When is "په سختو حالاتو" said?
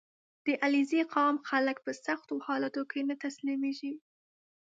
1.85-2.81